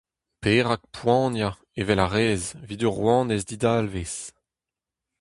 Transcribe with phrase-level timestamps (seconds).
[0.41, 4.15] Perak poaniañ, evel a rez, 'vit ur rouanez didalvez?